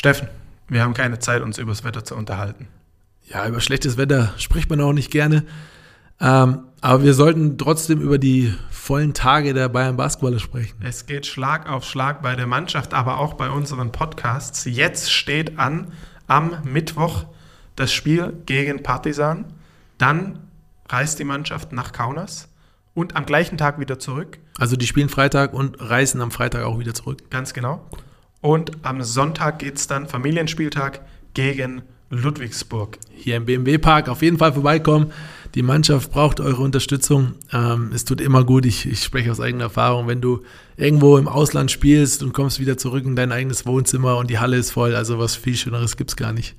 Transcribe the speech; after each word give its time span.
Steffen, 0.00 0.28
wir 0.66 0.82
haben 0.82 0.94
keine 0.94 1.18
Zeit, 1.18 1.42
uns 1.42 1.58
über 1.58 1.72
das 1.72 1.84
Wetter 1.84 2.02
zu 2.02 2.16
unterhalten. 2.16 2.68
Ja, 3.28 3.46
über 3.46 3.60
schlechtes 3.60 3.98
Wetter 3.98 4.32
spricht 4.38 4.70
man 4.70 4.80
auch 4.80 4.94
nicht 4.94 5.10
gerne. 5.10 5.44
Ähm, 6.18 6.60
aber 6.80 7.02
wir 7.02 7.12
sollten 7.12 7.58
trotzdem 7.58 8.00
über 8.00 8.16
die 8.16 8.54
vollen 8.70 9.12
Tage 9.12 9.52
der 9.52 9.68
Bayern 9.68 9.98
Basketballer 9.98 10.38
sprechen. 10.38 10.78
Es 10.82 11.04
geht 11.04 11.26
Schlag 11.26 11.68
auf 11.68 11.84
Schlag 11.84 12.22
bei 12.22 12.34
der 12.34 12.46
Mannschaft, 12.46 12.94
aber 12.94 13.18
auch 13.18 13.34
bei 13.34 13.50
unseren 13.50 13.92
Podcasts. 13.92 14.64
Jetzt 14.64 15.12
steht 15.12 15.58
an 15.58 15.88
am 16.26 16.56
Mittwoch 16.64 17.26
das 17.76 17.92
Spiel 17.92 18.32
gegen 18.46 18.82
Partisan. 18.82 19.52
Dann 19.98 20.38
reist 20.88 21.18
die 21.18 21.24
Mannschaft 21.24 21.72
nach 21.72 21.92
Kaunas 21.92 22.48
und 22.94 23.16
am 23.16 23.26
gleichen 23.26 23.58
Tag 23.58 23.78
wieder 23.78 23.98
zurück. 23.98 24.38
Also 24.56 24.76
die 24.76 24.86
spielen 24.86 25.10
Freitag 25.10 25.52
und 25.52 25.76
reisen 25.78 26.22
am 26.22 26.30
Freitag 26.30 26.64
auch 26.64 26.78
wieder 26.78 26.94
zurück. 26.94 27.28
Ganz 27.28 27.52
genau. 27.52 27.86
Und 28.40 28.72
am 28.82 29.02
Sonntag 29.02 29.58
geht 29.58 29.76
es 29.76 29.86
dann 29.86 30.06
Familienspieltag 30.06 31.00
gegen 31.34 31.82
Ludwigsburg. 32.10 32.98
Hier 33.14 33.36
im 33.36 33.44
BMW 33.44 33.78
Park 33.78 34.08
auf 34.08 34.22
jeden 34.22 34.38
Fall 34.38 34.52
vorbeikommen. 34.52 35.12
Die 35.54 35.62
Mannschaft 35.62 36.10
braucht 36.10 36.40
eure 36.40 36.62
Unterstützung. 36.62 37.34
Ähm, 37.52 37.90
es 37.94 38.04
tut 38.04 38.20
immer 38.20 38.44
gut. 38.44 38.66
Ich, 38.66 38.86
ich, 38.86 39.02
spreche 39.02 39.30
aus 39.30 39.40
eigener 39.40 39.64
Erfahrung. 39.64 40.08
Wenn 40.08 40.20
du 40.20 40.42
irgendwo 40.76 41.18
im 41.18 41.28
Ausland 41.28 41.70
spielst 41.70 42.22
und 42.22 42.32
kommst 42.32 42.60
wieder 42.60 42.76
zurück 42.76 43.04
in 43.04 43.16
dein 43.16 43.32
eigenes 43.32 43.66
Wohnzimmer 43.66 44.16
und 44.16 44.30
die 44.30 44.38
Halle 44.38 44.56
ist 44.56 44.72
voll, 44.72 44.94
also 44.94 45.18
was 45.18 45.36
viel 45.36 45.56
Schöneres 45.56 45.96
gibt 45.96 46.10
es 46.10 46.16
gar 46.16 46.32
nicht. 46.32 46.56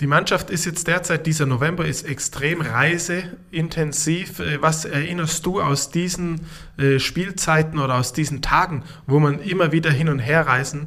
Die 0.00 0.06
Mannschaft 0.06 0.48
ist 0.48 0.64
jetzt 0.64 0.86
derzeit, 0.86 1.26
dieser 1.26 1.44
November 1.44 1.84
ist 1.84 2.04
extrem 2.04 2.62
reiseintensiv. 2.62 4.40
Äh, 4.40 4.62
was 4.62 4.86
erinnerst 4.86 5.44
du 5.44 5.60
aus 5.60 5.90
diesen 5.90 6.40
äh, 6.78 6.98
Spielzeiten 6.98 7.78
oder 7.78 7.96
aus 7.96 8.14
diesen 8.14 8.40
Tagen, 8.40 8.82
wo 9.06 9.20
man 9.20 9.40
immer 9.40 9.72
wieder 9.72 9.90
hin 9.90 10.08
und 10.08 10.18
her 10.18 10.46
reisen 10.46 10.86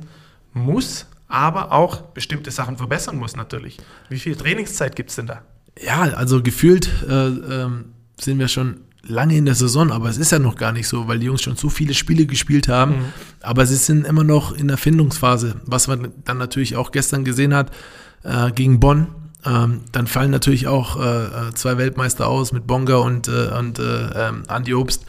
muss, 0.53 1.05
aber 1.27 1.71
auch 1.71 2.01
bestimmte 2.01 2.49
Sachen 2.49 2.77
verbessern 2.77 3.17
muss 3.17 3.35
natürlich? 3.35 3.77
Wie 4.09 4.17
viel 4.17 4.35
Trainingszeit 4.35 4.95
gibt 4.95 5.11
es 5.11 5.17
denn 5.17 5.27
da? 5.27 5.43
Ja, 5.79 6.01
also 6.01 6.41
gefühlt 6.41 6.89
äh, 7.07 7.27
ähm, 7.27 7.93
sind 8.19 8.39
wir 8.39 8.47
schon 8.47 8.81
lange 9.05 9.37
in 9.37 9.45
der 9.45 9.55
Saison, 9.55 9.91
aber 9.91 10.09
es 10.09 10.17
ist 10.17 10.31
ja 10.31 10.39
noch 10.39 10.55
gar 10.55 10.71
nicht 10.71 10.87
so, 10.87 11.07
weil 11.07 11.19
die 11.19 11.27
Jungs 11.27 11.43
schon 11.43 11.55
so 11.55 11.69
viele 11.69 11.93
Spiele 11.93 12.25
gespielt 12.25 12.67
haben. 12.67 12.93
Mhm. 12.93 13.05
Aber 13.41 13.67
sie 13.67 13.75
sind 13.75 14.07
immer 14.07 14.23
noch 14.23 14.53
in 14.53 14.69
der 14.69 14.77
Findungsphase, 14.77 15.61
was 15.65 15.87
man 15.87 16.13
dann 16.23 16.39
natürlich 16.39 16.77
auch 16.77 16.91
gestern 16.91 17.23
gesehen 17.23 17.53
hat 17.53 17.69
äh, 18.23 18.51
gegen 18.51 18.79
Bonn. 18.79 19.07
Ähm, 19.45 19.81
dann 19.91 20.07
fallen 20.07 20.31
natürlich 20.31 20.67
auch 20.67 20.99
äh, 20.99 21.25
äh, 21.25 21.53
zwei 21.53 21.77
Weltmeister 21.77 22.27
aus 22.27 22.53
mit 22.53 22.65
Bonga 22.65 22.97
und, 22.97 23.27
äh, 23.27 23.49
und 23.57 23.79
äh, 23.79 24.27
ähm, 24.27 24.43
Andi 24.47 24.73
Obst. 24.73 25.05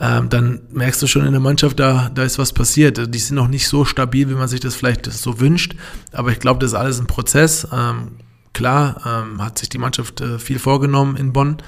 Ähm, 0.00 0.28
dann 0.28 0.62
merkst 0.72 1.00
du 1.02 1.06
schon 1.06 1.24
in 1.24 1.32
der 1.32 1.40
Mannschaft, 1.40 1.78
da, 1.78 2.10
da 2.12 2.24
ist 2.24 2.38
was 2.38 2.52
passiert. 2.52 3.14
Die 3.14 3.18
sind 3.18 3.36
noch 3.36 3.48
nicht 3.48 3.68
so 3.68 3.84
stabil, 3.84 4.28
wie 4.28 4.34
man 4.34 4.48
sich 4.48 4.60
das 4.60 4.74
vielleicht 4.74 5.10
so 5.12 5.38
wünscht. 5.38 5.76
Aber 6.12 6.32
ich 6.32 6.40
glaube, 6.40 6.60
das 6.60 6.72
ist 6.72 6.78
alles 6.78 6.98
ein 6.98 7.06
Prozess. 7.06 7.68
Ähm, 7.72 8.12
klar 8.52 9.00
ähm, 9.06 9.42
hat 9.42 9.58
sich 9.58 9.68
die 9.68 9.78
Mannschaft 9.78 10.20
äh, 10.20 10.38
viel 10.38 10.58
vorgenommen 10.58 11.16
in 11.16 11.32
Bonn. 11.32 11.58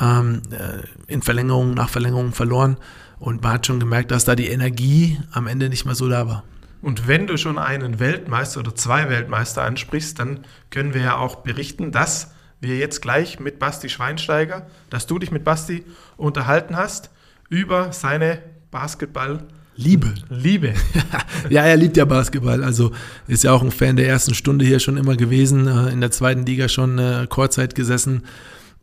Ähm, 0.00 0.42
äh, 0.50 1.12
in 1.12 1.22
Verlängerung 1.22 1.74
nach 1.74 1.90
Verlängerung 1.90 2.32
verloren. 2.32 2.76
Und 3.18 3.42
man 3.42 3.52
hat 3.52 3.66
schon 3.66 3.78
gemerkt, 3.78 4.10
dass 4.10 4.24
da 4.24 4.34
die 4.34 4.48
Energie 4.48 5.18
am 5.30 5.46
Ende 5.46 5.68
nicht 5.68 5.84
mehr 5.84 5.94
so 5.94 6.08
da 6.08 6.26
war. 6.26 6.42
Und 6.82 7.06
wenn 7.08 7.26
du 7.26 7.36
schon 7.36 7.58
einen 7.58 7.98
Weltmeister 8.00 8.60
oder 8.60 8.74
zwei 8.74 9.08
Weltmeister 9.08 9.62
ansprichst, 9.62 10.18
dann 10.18 10.40
können 10.70 10.94
wir 10.94 11.02
ja 11.02 11.16
auch 11.16 11.36
berichten, 11.36 11.92
dass 11.92 12.32
wir 12.60 12.76
jetzt 12.76 13.00
gleich 13.02 13.40
mit 13.40 13.58
Basti 13.58 13.88
Schweinsteiger, 13.88 14.66
dass 14.90 15.06
du 15.06 15.18
dich 15.18 15.30
mit 15.30 15.44
Basti 15.44 15.84
unterhalten 16.16 16.76
hast 16.76 17.10
über 17.48 17.92
seine 17.92 18.38
Basketball- 18.70 19.44
Liebe. 19.76 20.12
Liebe. 20.28 20.74
ja, 21.48 21.62
er 21.62 21.76
liebt 21.76 21.96
ja 21.96 22.04
Basketball. 22.04 22.62
Also 22.62 22.92
ist 23.26 23.44
ja 23.44 23.52
auch 23.52 23.62
ein 23.62 23.70
Fan 23.70 23.96
der 23.96 24.06
ersten 24.06 24.34
Stunde 24.34 24.66
hier 24.66 24.78
schon 24.78 24.98
immer 24.98 25.16
gewesen. 25.16 25.66
Äh, 25.66 25.90
in 25.90 26.02
der 26.02 26.10
zweiten 26.10 26.44
Liga 26.44 26.68
schon 26.68 26.98
äh, 26.98 27.26
Kurzzeit 27.30 27.74
gesessen. 27.74 28.24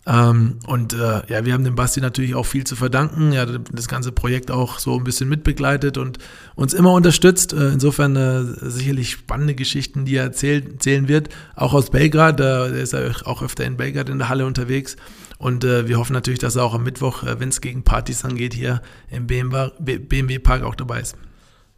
Ähm, 0.07 0.59
und 0.67 0.93
äh, 0.93 1.21
ja, 1.27 1.43
wir 1.43 1.53
haben 1.53 1.65
dem 1.65 1.75
Basti 1.75 1.99
natürlich 1.99 2.33
auch 2.33 2.45
viel 2.45 2.63
zu 2.63 2.77
verdanken. 2.77 3.33
Er 3.33 3.41
hat 3.41 3.49
das 3.73 3.89
ganze 3.89 4.13
Projekt 4.13 4.51
auch 4.51 4.79
so 4.79 4.97
ein 4.97 5.03
bisschen 5.03 5.27
mitbegleitet 5.27 5.97
und 5.97 6.17
uns 6.55 6.73
immer 6.73 6.93
unterstützt. 6.93 7.51
Äh, 7.51 7.71
insofern 7.71 8.15
äh, 8.15 8.43
sicherlich 8.69 9.11
spannende 9.11 9.53
Geschichten, 9.53 10.05
die 10.05 10.15
er 10.15 10.23
erzählt, 10.23 10.71
erzählen 10.71 11.09
wird. 11.09 11.27
Auch 11.55 11.73
aus 11.73 11.89
Belgrad, 11.89 12.39
da 12.39 12.67
ist 12.67 12.93
er 12.93 13.15
auch 13.25 13.41
öfter 13.41 13.65
in 13.65 13.75
Belgrad 13.75 14.07
in 14.07 14.19
der 14.19 14.29
Halle 14.29 14.45
unterwegs. 14.45 14.95
Und 15.39 15.65
äh, 15.65 15.89
wir 15.89 15.99
hoffen 15.99 16.13
natürlich, 16.13 16.39
dass 16.39 16.55
er 16.55 16.63
auch 16.63 16.73
am 16.73 16.83
Mittwoch, 16.83 17.23
äh, 17.23 17.41
wenn 17.41 17.49
es 17.49 17.59
gegen 17.59 17.83
Partys 17.83 18.23
angeht, 18.23 18.53
hier 18.53 18.81
im 19.09 19.27
BMW, 19.27 19.71
BMW 19.77 20.39
Park 20.39 20.63
auch 20.63 20.75
dabei 20.75 21.01
ist. 21.01 21.17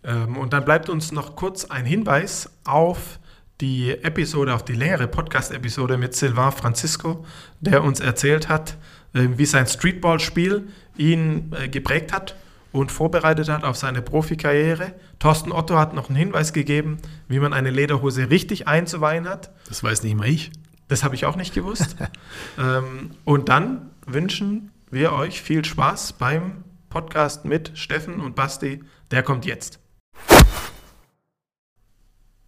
Ähm, 0.04 0.38
und 0.38 0.54
dann 0.54 0.64
bleibt 0.66 0.90
uns 0.90 1.12
noch 1.12 1.36
kurz 1.36 1.66
ein 1.66 1.86
Hinweis 1.86 2.50
auf 2.64 3.19
die 3.62 3.92
Episode, 3.92 4.54
auf 4.54 4.64
die 4.64 4.74
längere 4.74 5.08
Podcast-Episode 5.08 5.98
mit 5.98 6.16
Sylvain 6.16 6.52
Francisco, 6.52 7.26
der 7.60 7.84
uns 7.84 8.00
erzählt 8.00 8.48
hat, 8.48 8.78
äh, 9.14 9.28
wie 9.36 9.46
sein 9.46 9.68
Streetball-Spiel 9.68 10.68
ihn 10.98 11.54
äh, 11.58 11.68
geprägt 11.68 12.14
hat 12.14 12.36
und 12.72 12.92
vorbereitet 12.92 13.50
hat 13.50 13.64
auf 13.64 13.76
seine 13.76 14.02
Profikarriere. 14.02 14.94
Thorsten 15.20 15.52
Otto 15.52 15.78
hat 15.78 15.94
noch 15.94 16.08
einen 16.08 16.16
Hinweis 16.16 16.54
gegeben, 16.54 16.98
wie 17.28 17.40
man 17.40 17.54
eine 17.54 17.72
Lederhose 17.72 18.30
richtig 18.30 18.68
einzuweihen 18.68 19.28
hat. 19.28 19.52
Das 19.68 19.84
weiß 19.84 20.04
nicht 20.04 20.16
mal 20.16 20.28
ich. 20.28 20.52
Das 20.88 21.04
habe 21.04 21.16
ich 21.16 21.26
auch 21.26 21.36
nicht 21.36 21.54
gewusst. 21.54 21.98
ähm, 22.58 23.12
und 23.26 23.50
dann 23.50 23.92
wünschen 24.06 24.72
wir 24.90 25.14
euch 25.14 25.42
viel 25.42 25.66
Spaß 25.66 26.14
beim 26.14 26.64
Podcast 26.90 27.46
mit 27.46 27.72
Steffen 27.76 28.22
und 28.22 28.36
Basti. 28.36 28.84
Der 29.12 29.22
kommt 29.22 29.46
jetzt. 29.46 29.80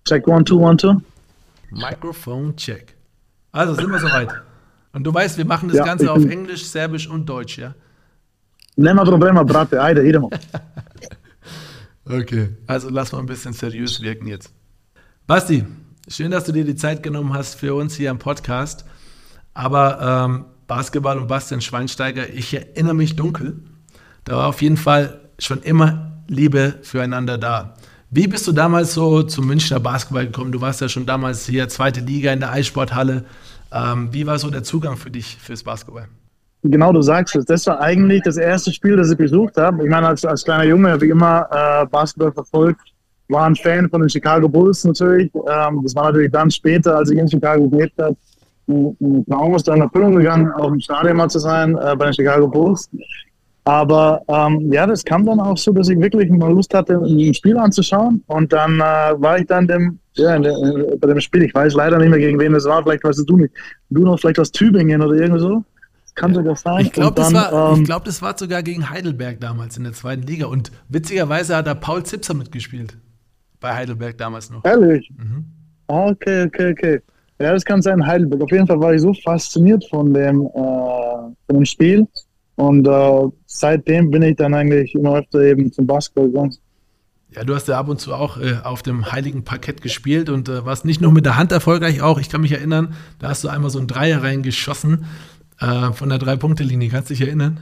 Check 0.08 0.28
one, 0.28 0.44
two, 0.44 0.60
one, 0.60 0.78
two. 0.78 1.02
Microphone 1.72 2.56
check. 2.56 2.96
Also 3.52 3.76
sind 3.76 3.92
wir 3.92 4.00
soweit. 4.00 4.30
Und 4.94 5.04
du 5.04 5.14
weißt, 5.14 5.38
wir 5.38 5.46
machen 5.46 5.70
das 5.70 5.78
ja, 5.78 5.86
Ganze 5.86 6.12
auf 6.12 6.26
Englisch, 6.26 6.66
Serbisch 6.66 7.08
und 7.08 7.28
Deutsch, 7.28 7.58
ja? 7.58 7.74
Nema 8.76 9.04
problema, 9.04 9.44
brate. 9.44 9.82
Ajde, 9.82 10.08
idemo. 10.08 10.30
okay, 12.06 12.50
also 12.68 12.90
lass 12.90 13.12
mal 13.12 13.20
ein 13.20 13.26
bisschen 13.26 13.54
seriös 13.54 14.02
wirken 14.02 14.28
jetzt. 14.28 14.54
Basti, 15.28 15.66
schön, 16.08 16.32
dass 16.32 16.46
du 16.46 16.52
dir 16.52 16.66
die 16.66 16.76
Zeit 16.76 17.04
genommen 17.04 17.34
hast 17.34 17.56
für 17.56 17.74
uns 17.74 17.96
hier 17.96 18.12
am 18.12 18.20
Podcast. 18.20 18.86
Aber 19.54 20.26
ähm, 20.26 20.46
Basketball 20.68 21.18
und 21.18 21.28
Bastian 21.28 21.62
Schweinsteiger, 21.62 22.30
ich 22.30 22.54
erinnere 22.54 22.96
mich 22.96 23.16
dunkel. 23.16 23.60
Da 24.24 24.38
war 24.38 24.48
auf 24.48 24.62
jeden 24.62 24.78
Fall 24.78 25.20
schon 25.40 25.62
immer 25.64 26.24
Liebe 26.28 26.80
füreinander 26.82 27.38
da. 27.38 27.76
Wie 28.14 28.28
bist 28.28 28.46
du 28.46 28.52
damals 28.52 28.94
so 28.94 29.24
zum 29.24 29.48
Münchner 29.48 29.80
Basketball 29.80 30.26
gekommen? 30.26 30.52
Du 30.52 30.60
warst 30.60 30.82
ja 30.82 30.90
schon 30.90 31.06
damals 31.06 31.46
hier 31.46 31.70
zweite 31.70 32.02
Liga 32.02 32.34
in 32.34 32.42
der 32.42 32.52
Eissporthalle. 32.52 33.24
Ähm, 33.72 34.10
wie 34.12 34.28
war 34.28 34.38
so 34.38 34.50
der 34.50 34.64
Zugang 34.64 34.98
für 34.98 35.10
dich 35.10 35.38
fürs 35.38 35.64
Basketball? 35.64 36.10
Genau, 36.62 36.92
du 36.92 37.02
sagst 37.02 37.38
es. 37.38 37.46
Das 37.46 37.66
war 37.68 37.80
eigentlich 37.80 38.22
das 38.24 38.36
erste 38.36 38.74
Spiel, 38.74 38.98
das 38.98 39.12
ich 39.12 39.18
besucht 39.18 39.56
habe. 39.56 39.82
Ich 39.86 39.90
meine, 39.90 40.10
als, 40.10 40.26
als 40.26 40.44
kleiner 40.44 40.66
Junge 40.66 40.92
habe 40.92 41.06
ich 41.06 41.10
immer 41.10 41.48
äh, 41.52 41.86
Basketball 41.86 42.34
verfolgt. 42.34 42.82
War 43.30 43.46
ein 43.46 43.56
Fan 43.56 43.90
von 43.90 44.02
den 44.02 44.10
Chicago 44.10 44.50
Bulls 44.50 44.84
natürlich. 44.84 45.32
Ähm, 45.34 45.80
das 45.82 45.96
war 45.96 46.12
natürlich 46.12 46.34
dann 46.34 46.52
später, 46.52 46.98
als 46.98 47.12
ich 47.12 47.18
in 47.18 47.30
Chicago 47.30 47.70
gelebt 47.70 47.94
habe, 47.98 48.18
ein 48.68 49.26
Traum 49.30 49.56
ist 49.56 49.70
dann 49.70 49.78
in 49.78 49.84
Erfüllung 49.84 50.18
gegangen, 50.18 50.52
auch 50.52 50.68
im 50.68 50.82
Stadion 50.82 51.16
mal 51.16 51.30
zu 51.30 51.40
sein 51.40 51.78
äh, 51.78 51.96
bei 51.96 52.06
den 52.06 52.14
Chicago 52.14 52.46
Bulls. 52.46 52.90
Aber 53.64 54.24
ähm, 54.28 54.72
ja, 54.74 54.88
das 54.88 55.06
kam 55.06 55.26
dann 55.26 55.40
auch 55.40 55.58
so, 55.58 55.72
dass 55.72 55.90
ich 55.90 56.00
wirklich 56.00 56.30
mal 56.32 56.52
Lust 56.52 56.74
hatte, 56.74 56.96
ein 56.96 57.34
Spiel 57.34 57.58
anzuschauen. 57.58 58.24
Und 58.28 58.52
dann 58.52 58.80
äh, 58.80 58.82
war 58.82 59.38
ich 59.38 59.46
dann 59.46 59.68
dem, 59.68 60.00
ja, 60.16 60.38
der, 60.40 60.54
bei 61.00 61.08
dem 61.08 61.20
Spiel, 61.20 61.44
ich 61.44 61.54
weiß 61.54 61.74
leider 61.76 62.00
nicht 62.00 62.10
mehr, 62.10 62.20
gegen 62.20 62.40
wen 62.40 62.54
das 62.54 62.66
war, 62.66 62.82
vielleicht 62.82 63.04
weißt 63.04 63.24
du 63.28 63.38
nicht. 63.38 63.54
Du 63.90 64.04
noch 64.04 64.20
vielleicht 64.20 64.40
aus 64.40 64.52
Tübingen 64.52 65.02
oder 65.02 65.14
irgendwie 65.14 65.42
so. 65.42 65.64
Das 66.04 66.16
kann 66.16 66.34
sogar 66.34 66.56
sein. 66.56 66.86
Ich 66.86 66.92
glaube, 66.92 67.14
das, 67.14 67.34
war, 67.34 67.74
ähm, 67.74 67.84
glaub, 67.84 68.04
das 68.04 68.22
war 68.22 68.36
sogar 68.38 68.64
gegen 68.64 68.90
Heidelberg 68.90 69.40
damals 69.40 69.78
in 69.78 69.84
der 69.84 69.94
zweiten 69.94 70.24
Liga. 70.24 70.48
Und 70.48 70.72
witzigerweise 70.90 71.56
hat 71.56 71.68
da 71.68 71.76
Paul 71.76 72.04
Zipser 72.04 72.34
mitgespielt. 72.34 72.98
Bei 73.60 73.76
Heidelberg 73.76 74.18
damals 74.18 74.50
noch. 74.50 74.66
Ehrlich? 74.66 75.10
Mhm. 75.16 75.46
Okay, 75.86 76.46
okay, 76.46 76.72
okay. 76.72 77.02
Ja, 77.40 77.54
das 77.54 77.64
kann 77.64 77.82
sein, 77.82 78.06
Heidelberg. 78.06 78.42
Auf 78.42 78.52
jeden 78.52 78.66
Fall 78.66 78.80
war 78.80 78.94
ich 78.94 79.02
so 79.02 79.14
fasziniert 79.14 79.86
von 79.90 80.14
dem, 80.14 80.48
äh, 80.48 80.50
von 80.54 81.36
dem 81.54 81.66
Spiel 81.66 82.08
und 82.62 82.88
äh, 82.88 83.28
seitdem 83.48 84.12
bin 84.12 84.22
ich 84.22 84.36
dann 84.36 84.54
eigentlich 84.54 84.94
immer 84.94 85.16
öfter 85.16 85.42
eben 85.42 85.72
zum 85.72 85.88
Basketball 85.88 86.28
gegangen. 86.28 86.56
Ja, 87.32 87.44
du 87.44 87.56
hast 87.56 87.68
ja 87.68 87.80
ab 87.80 87.90
und 87.90 88.00
zu 88.00 88.14
auch 88.14 88.38
äh, 88.38 88.58
auf 88.64 88.84
dem 88.84 89.12
heiligen 89.12 89.44
Parkett 89.44 89.82
gespielt 89.82 90.30
und 90.30 90.48
äh, 90.48 90.64
warst 90.64 90.86
nicht 90.86 91.02
nur 91.02 91.12
mit 91.12 91.26
der 91.26 91.38
Hand 91.38 91.52
erfolgreich 91.52 92.04
auch. 92.04 92.20
Ich 92.20 92.30
kann 92.30 92.42
mich 92.42 92.52
erinnern, 92.52 92.94
da 93.18 93.30
hast 93.30 93.44
du 93.44 93.48
einmal 93.48 93.72
so 93.72 93.80
ein 93.80 93.88
Dreier 93.88 94.22
reingeschossen 94.22 95.06
äh, 95.60 95.92
von 95.92 96.10
der 96.10 96.20
Drei-Punkte-Linie. 96.20 96.90
Kannst 96.90 97.10
du 97.10 97.16
dich 97.16 97.24
erinnern? 97.26 97.62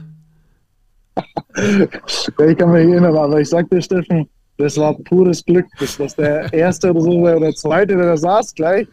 ja, 1.16 2.46
ich 2.46 2.58
kann 2.58 2.70
mich 2.70 2.86
erinnern, 2.86 3.16
aber 3.16 3.40
ich 3.40 3.48
sag 3.48 3.70
dir, 3.70 3.80
Steffen, 3.80 4.28
das 4.58 4.76
war 4.76 4.92
pures 4.98 5.42
Glück. 5.42 5.66
Das 5.78 5.98
war 5.98 6.08
der 6.18 6.52
erste 6.52 6.90
oder 6.90 7.00
so 7.00 7.10
oder 7.20 7.40
der 7.40 7.54
zweite, 7.54 7.96
der 7.96 8.04
da 8.04 8.16
saß 8.18 8.54
gleich. 8.54 8.86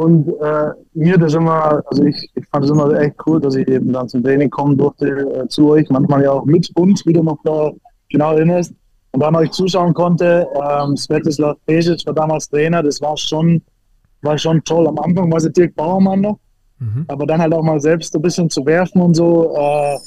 Und 0.00 0.28
äh, 0.40 0.70
mir 0.94 1.18
das 1.18 1.34
immer, 1.34 1.82
also 1.84 2.04
ich, 2.04 2.16
ich 2.34 2.46
fand 2.48 2.64
es 2.64 2.70
immer 2.70 2.90
echt 2.98 3.16
cool, 3.26 3.38
dass 3.38 3.54
ich 3.54 3.68
eben 3.68 3.92
dann 3.92 4.08
zum 4.08 4.24
Training 4.24 4.48
kommen 4.48 4.78
durfte 4.78 5.08
äh, 5.08 5.46
zu 5.48 5.68
euch, 5.68 5.90
manchmal 5.90 6.22
ja 6.22 6.32
auch 6.32 6.46
mit 6.46 6.70
uns, 6.74 7.04
wie 7.04 7.12
du 7.12 7.22
noch 7.22 7.36
da 7.44 7.70
genau 8.08 8.32
erinnerst. 8.32 8.72
Und 9.10 9.20
dann, 9.20 9.44
ich 9.44 9.50
zuschauen 9.50 9.92
konnte, 9.92 10.46
ähm, 10.54 10.96
Svetislav 10.96 11.58
Pesic 11.66 12.06
war 12.06 12.14
damals 12.14 12.48
Trainer, 12.48 12.82
das 12.82 13.02
war 13.02 13.14
schon, 13.18 13.60
war 14.22 14.38
schon 14.38 14.64
toll. 14.64 14.88
Am 14.88 14.98
Anfang 15.00 15.30
war 15.30 15.36
es 15.36 15.52
Dirk 15.52 15.74
Bauermann 15.74 16.22
noch, 16.22 16.38
mhm. 16.78 17.04
aber 17.08 17.26
dann 17.26 17.42
halt 17.42 17.52
auch 17.52 17.62
mal 17.62 17.78
selbst 17.78 18.16
ein 18.16 18.22
bisschen 18.22 18.48
zu 18.48 18.64
werfen 18.64 19.02
und 19.02 19.12
so. 19.12 19.54
Äh, 19.54 19.98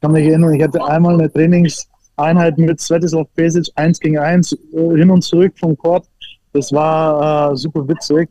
kann 0.00 0.12
mich 0.12 0.28
erinnern, 0.28 0.54
ich 0.54 0.62
hatte 0.62 0.82
einmal 0.82 1.12
eine 1.12 1.30
Trainingseinheit 1.30 2.56
mit 2.56 2.80
Svetislav 2.80 3.26
Pesic, 3.34 3.68
eins 3.74 4.00
gegen 4.00 4.18
eins, 4.18 4.54
äh, 4.54 4.96
hin 4.96 5.10
und 5.10 5.20
zurück 5.20 5.52
vom 5.60 5.76
Court. 5.76 6.06
Das 6.54 6.72
war 6.72 7.52
äh, 7.52 7.56
super 7.56 7.86
witzig. 7.86 8.30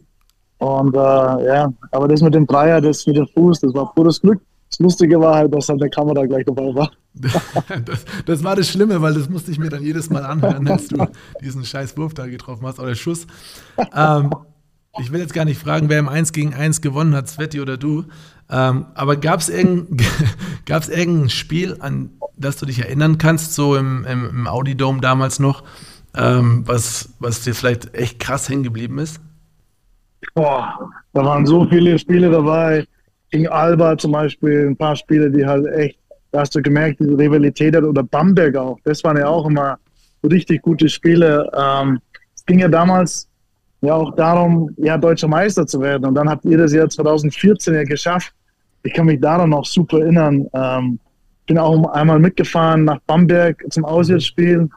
Und 0.62 0.94
äh, 0.94 1.00
ja, 1.00 1.74
aber 1.90 2.08
das 2.08 2.22
mit 2.22 2.36
dem 2.36 2.46
Dreier, 2.46 2.80
das 2.80 3.08
mit 3.08 3.16
dem 3.16 3.28
Fuß, 3.28 3.62
das 3.62 3.74
war 3.74 3.92
pures 3.96 4.22
Glück. 4.22 4.40
Das 4.70 4.78
Lustige 4.78 5.20
war 5.20 5.34
halt, 5.34 5.54
dass 5.56 5.68
halt 5.68 5.82
der 5.82 5.90
Kamera 5.90 6.24
gleich 6.28 6.46
dabei 6.46 6.76
war. 6.76 6.92
das, 7.16 8.06
das, 8.28 8.44
war 8.44 8.56
das 8.56 8.70
Schlimme, 8.70 9.02
weil 9.02 9.16
das 9.16 9.28
musste 9.28 9.50
ich 9.50 9.58
mir 9.58 9.70
dann 9.70 9.82
jedes 9.82 10.12
Mal 10.12 10.24
anhören, 10.24 10.68
als 10.68 10.88
du 10.88 11.08
diesen 11.42 11.66
scheiß 11.66 11.98
Wurf 11.98 12.14
da 12.14 12.28
getroffen 12.28 12.68
hast 12.68 12.80
oder 12.80 12.94
Schuss. 12.94 13.26
Ähm, 13.96 14.30
ich 15.00 15.12
will 15.12 15.20
jetzt 15.20 15.34
gar 15.34 15.46
nicht 15.46 15.60
fragen, 15.60 15.90
wer 15.90 15.98
im 15.98 16.08
1 16.08 16.32
gegen 16.32 16.54
1 16.54 16.82
gewonnen 16.82 17.16
hat, 17.16 17.28
Sveti 17.28 17.60
oder 17.60 17.78
du. 17.78 18.06
Ähm, 18.48 18.86
aber 18.94 19.16
gab 19.16 19.40
es 19.40 19.50
irgendein, 19.50 20.06
irgendein 20.90 21.30
Spiel, 21.32 21.78
an 21.80 22.12
das 22.38 22.58
du 22.58 22.68
dich 22.68 22.80
erinnern 22.80 23.18
kannst, 23.18 23.56
so 23.56 23.76
im, 23.76 24.06
im, 24.06 24.30
im 24.30 24.48
Audi 24.48 24.76
Dome 24.76 25.02
damals 25.02 25.40
noch, 25.40 25.64
ähm, 26.16 26.68
was, 26.68 27.10
was 27.18 27.42
dir 27.42 27.56
vielleicht 27.56 27.96
echt 27.96 28.20
krass 28.20 28.48
hängen 28.48 28.62
geblieben 28.62 29.00
ist? 29.00 29.22
Boah, 30.34 30.90
da 31.14 31.26
waren 31.26 31.46
so 31.46 31.66
viele 31.66 31.98
Spiele 31.98 32.30
dabei 32.30 32.86
gegen 33.32 33.48
Alba 33.48 33.98
zum 33.98 34.12
Beispiel, 34.12 34.68
ein 34.68 34.78
paar 34.78 34.96
Spiele, 34.96 35.32
die 35.32 35.46
halt 35.46 35.66
echt, 35.68 35.98
da 36.32 36.42
hast 36.42 36.56
du 36.56 36.62
gemerkt, 36.62 37.00
diese 37.00 37.18
Rivalität 37.18 37.76
hat, 37.76 37.84
oder 37.84 38.04
Bamberg 38.04 38.56
auch, 38.56 38.78
das 38.84 39.04
waren 39.04 39.18
ja 39.18 39.28
auch 39.28 39.48
immer 39.48 39.78
richtig 40.24 40.62
gute 40.62 40.88
Spiele. 40.90 41.50
Ähm, 41.58 42.00
es 42.36 42.46
ging 42.46 42.60
ja 42.60 42.68
damals 42.68 43.28
ja 43.82 43.96
auch 43.96 44.16
darum, 44.16 44.70
ja, 44.78 44.98
deutscher 44.98 45.28
Meister 45.28 45.66
zu 45.66 45.82
werden. 45.82 46.06
Und 46.06 46.16
dann 46.16 46.30
habt 46.30 46.46
ihr 46.46 46.58
das 46.58 46.74
Jahr 46.74 46.88
2014 46.88 47.74
ja 47.74 47.84
geschafft. 47.84 48.34
Ich 48.84 48.94
kann 48.94 49.08
mich 49.08 49.20
daran 49.20 49.50
noch 49.50 49.66
super 49.66 50.00
erinnern. 50.00 50.48
Ähm, 50.54 51.00
bin 51.48 51.58
auch 51.58 51.86
einmal 51.92 52.20
mitgefahren 52.20 52.86
nach 52.86 53.00
Bamberg 53.08 53.64
zum 53.70 53.86
Auswärtsspiel, 53.86 54.70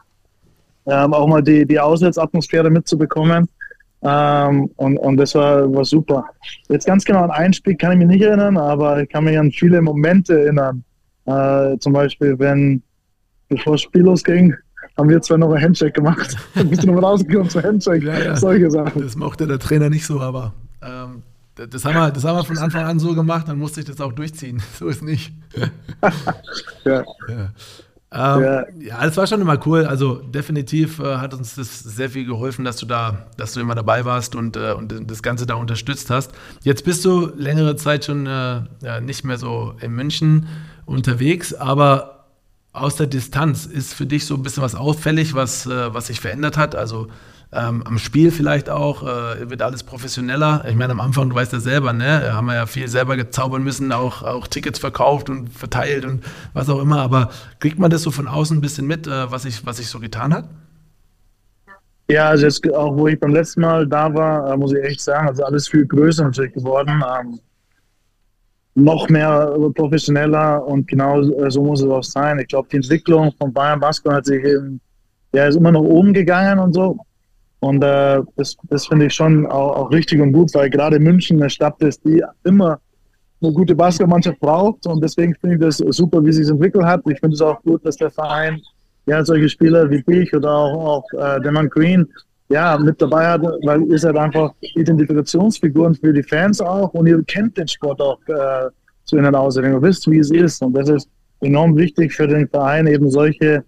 ähm, 0.87 1.13
auch 1.13 1.27
mal 1.27 1.41
die, 1.41 1.65
die 1.65 1.79
Auswärtsatmosphäre 1.79 2.69
mitzubekommen. 2.69 3.47
Ähm, 4.07 4.69
und, 4.75 4.97
und 4.97 5.17
das 5.17 5.33
war, 5.33 5.73
war 5.73 5.83
super. 5.83 6.25
Jetzt 6.69 6.85
ganz 6.85 7.03
genau 7.03 7.23
an 7.23 7.31
ein 7.31 7.53
Spiel 7.53 7.75
kann 7.75 7.93
ich 7.93 7.97
mich 7.97 8.07
nicht 8.07 8.21
erinnern, 8.21 8.55
aber 8.55 9.01
ich 9.01 9.09
kann 9.09 9.23
mich 9.23 9.37
an 9.37 9.51
viele 9.51 9.81
Momente 9.81 10.41
erinnern. 10.41 10.83
Äh, 11.25 11.77
zum 11.79 11.93
Beispiel, 11.93 12.37
wenn, 12.37 12.83
bevor 13.49 13.73
das 13.73 13.81
Spiel 13.81 14.03
losging, 14.03 14.53
haben 14.95 15.09
wir 15.09 15.19
zwar 15.21 15.39
noch 15.39 15.51
einen 15.51 15.63
Handshake 15.63 15.93
gemacht. 15.93 16.37
Dann 16.55 16.69
bist 16.69 16.83
du 16.83 16.91
noch 16.91 17.01
rausgekommen 17.01 17.49
zum 17.49 17.63
Handshake. 17.63 18.05
Ja, 18.05 18.19
ja. 18.19 18.35
Solche 18.35 18.69
Sachen. 18.69 19.01
Das 19.01 19.15
mochte 19.15 19.47
der 19.47 19.57
Trainer 19.57 19.89
nicht 19.89 20.05
so, 20.05 20.21
aber 20.21 20.53
ähm, 20.83 21.23
das, 21.55 21.83
haben 21.83 21.95
wir, 21.95 22.11
das 22.11 22.23
haben 22.23 22.37
wir 22.37 22.43
von 22.43 22.59
Anfang 22.59 22.85
an 22.85 22.99
so 22.99 23.15
gemacht, 23.15 23.47
dann 23.47 23.57
musste 23.57 23.79
ich 23.79 23.87
das 23.87 23.99
auch 24.01 24.13
durchziehen. 24.13 24.61
So 24.77 24.87
ist 24.87 25.01
nicht. 25.01 25.33
ja. 26.85 27.03
ja. 27.27 27.51
Ähm, 28.15 28.41
ja. 28.43 28.65
ja, 28.79 29.05
das 29.05 29.17
war 29.17 29.27
schon 29.27 29.41
immer 29.41 29.59
cool. 29.67 29.85
Also 29.85 30.15
definitiv 30.15 30.99
äh, 30.99 31.17
hat 31.17 31.33
uns 31.33 31.55
das 31.55 31.79
sehr 31.79 32.09
viel 32.09 32.25
geholfen, 32.25 32.63
dass 32.63 32.77
du 32.77 32.85
da, 32.85 33.25
dass 33.37 33.53
du 33.53 33.59
immer 33.59 33.75
dabei 33.75 34.05
warst 34.05 34.35
und, 34.35 34.55
äh, 34.55 34.71
und 34.71 35.11
das 35.11 35.21
Ganze 35.21 35.45
da 35.45 35.55
unterstützt 35.55 36.09
hast. 36.09 36.31
Jetzt 36.63 36.85
bist 36.85 37.03
du 37.03 37.31
längere 37.35 37.75
Zeit 37.75 38.05
schon 38.05 38.25
äh, 38.25 38.61
ja, 38.81 39.01
nicht 39.01 39.25
mehr 39.25 39.37
so 39.37 39.73
in 39.81 39.91
München 39.91 40.47
unterwegs, 40.85 41.53
aber 41.53 42.27
aus 42.71 42.95
der 42.95 43.07
Distanz 43.07 43.65
ist 43.65 43.93
für 43.93 44.05
dich 44.05 44.25
so 44.25 44.35
ein 44.35 44.43
bisschen 44.43 44.63
was 44.63 44.75
auffällig, 44.75 45.33
was, 45.33 45.65
äh, 45.65 45.93
was 45.93 46.07
sich 46.07 46.21
verändert 46.21 46.57
hat. 46.57 46.73
Also 46.75 47.07
ähm, 47.51 47.83
am 47.85 47.97
Spiel 47.97 48.31
vielleicht 48.31 48.69
auch, 48.69 49.03
äh, 49.03 49.49
wird 49.49 49.61
alles 49.61 49.83
professioneller. 49.83 50.65
Ich 50.67 50.75
meine, 50.75 50.91
am 50.91 50.99
Anfang, 50.99 51.29
du 51.29 51.35
weißt 51.35 51.53
ja 51.53 51.59
selber, 51.59 51.93
ne, 51.93 52.33
haben 52.33 52.47
wir 52.47 52.55
ja 52.55 52.65
viel 52.65 52.87
selber 52.87 53.15
gezaubern 53.15 53.63
müssen, 53.63 53.91
auch, 53.91 54.23
auch 54.23 54.47
Tickets 54.47 54.79
verkauft 54.79 55.29
und 55.29 55.49
verteilt 55.49 56.05
und 56.05 56.23
was 56.53 56.69
auch 56.69 56.81
immer. 56.81 57.01
Aber 57.01 57.29
kriegt 57.59 57.79
man 57.79 57.91
das 57.91 58.01
so 58.01 58.11
von 58.11 58.27
außen 58.27 58.57
ein 58.57 58.61
bisschen 58.61 58.87
mit, 58.87 59.07
äh, 59.07 59.31
was 59.31 59.43
sich 59.43 59.65
was 59.65 59.79
ich 59.79 59.87
so 59.87 59.99
getan 59.99 60.33
hat? 60.33 60.49
Ja, 62.09 62.29
also 62.29 62.45
jetzt 62.45 62.71
auch, 62.73 62.95
wo 62.95 63.07
ich 63.07 63.19
beim 63.19 63.31
letzten 63.31 63.61
Mal 63.61 63.87
da 63.87 64.13
war, 64.13 64.51
äh, 64.51 64.57
muss 64.57 64.73
ich 64.73 64.83
echt 64.83 65.01
sagen, 65.01 65.27
also 65.27 65.43
alles 65.43 65.67
viel 65.67 65.85
größer 65.85 66.23
natürlich 66.23 66.53
geworden. 66.53 67.03
Ähm, 67.19 67.39
noch 68.75 69.07
mehr 69.09 69.55
professioneller 69.73 70.63
und 70.67 70.87
genau 70.87 71.21
äh, 71.21 71.49
so 71.49 71.63
muss 71.63 71.81
es 71.81 71.89
auch 71.89 72.03
sein. 72.03 72.39
Ich 72.39 72.47
glaube, 72.47 72.67
die 72.71 72.75
Entwicklung 72.75 73.33
von 73.37 73.51
Bayern 73.51 73.79
Basketball 73.79 74.17
hat 74.17 74.25
sich 74.25 74.43
eben, 74.43 74.81
ja, 75.33 75.47
ist 75.47 75.55
immer 75.55 75.71
noch 75.71 75.81
oben 75.81 76.13
gegangen 76.13 76.59
und 76.59 76.73
so. 76.73 76.97
Und 77.65 77.83
äh, 77.83 78.21
das, 78.35 78.55
das 78.69 78.85
finde 78.85 79.07
ich 79.07 79.13
schon 79.15 79.47
auch, 79.47 79.75
auch, 79.75 79.91
richtig 79.91 80.21
und 80.21 80.33
gut, 80.33 80.53
weil 80.53 80.69
gerade 80.69 80.99
München 80.99 81.41
eine 81.41 81.49
Stadt 81.49 81.81
ist, 81.81 82.05
die 82.05 82.23
immer 82.43 82.79
eine 83.41 83.53
gute 83.53 83.73
Basketballmannschaft 83.73 84.39
braucht. 84.39 84.85
Und 84.85 85.03
deswegen 85.03 85.33
finde 85.41 85.55
ich 85.55 85.61
das 85.61 85.77
super, 85.97 86.23
wie 86.23 86.31
sie 86.31 86.43
es 86.43 86.51
entwickelt 86.51 86.85
hat. 86.85 87.01
Ich 87.09 87.19
finde 87.19 87.33
es 87.33 87.41
auch 87.41 87.59
gut, 87.63 87.83
dass 87.83 87.95
der 87.95 88.11
Verein 88.11 88.61
ja 89.07 89.25
solche 89.25 89.49
Spieler 89.49 89.89
wie 89.89 90.03
dich 90.03 90.31
oder 90.35 90.51
auch, 90.51 91.03
auch 91.13 91.19
äh, 91.19 91.41
Demon 91.41 91.67
Green 91.67 92.07
ja, 92.49 92.77
mit 92.77 93.01
dabei 93.01 93.25
hat, 93.29 93.41
weil 93.41 93.81
ihr 93.89 93.97
seid 93.97 94.15
einfach 94.15 94.51
Identifikationsfiguren 94.61 95.95
für 95.95 96.13
die 96.13 96.21
Fans 96.21 96.61
auch 96.61 96.93
und 96.93 97.07
ihr 97.07 97.23
kennt 97.23 97.57
den 97.57 97.67
Sport 97.67 97.99
auch 97.99 98.19
äh, 98.27 98.69
zu 99.05 99.17
innen 99.17 99.33
aus. 99.33 99.57
Ihr 99.57 99.81
wisst, 99.81 100.07
wie 100.11 100.19
es 100.19 100.29
ist. 100.29 100.61
Und 100.61 100.73
das 100.73 100.87
ist 100.89 101.09
enorm 101.41 101.75
wichtig 101.75 102.13
für 102.13 102.27
den 102.27 102.47
Verein, 102.47 102.85
eben 102.85 103.09
solche 103.09 103.63